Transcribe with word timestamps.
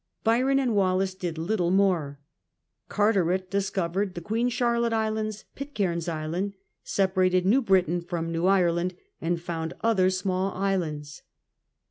Byron 0.23 0.57
and 0.57 0.75
Wallis 0.75 1.13
did 1.13 1.37
little 1.37 1.69
more. 1.69 2.19
Carteret 2.89 3.51
discovered 3.51 4.15
the 4.15 4.19
Queen 4.21 4.49
Charlotte 4.49 4.93
Islands, 4.93 5.45
Pitcairn's 5.53 6.07
Island, 6.09 6.53
separated 6.83 7.45
New 7.45 7.61
Britain 7.61 8.01
from 8.01 8.31
New 8.31 8.47
Ireland, 8.47 8.95
and 9.21 9.39
found 9.39 9.75
other 9.81 10.09
small 10.09 10.53
islands. 10.55 11.21